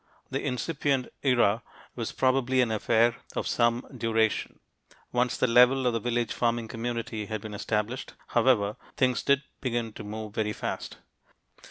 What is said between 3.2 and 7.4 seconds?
of some duration. Once the level of the village farming community had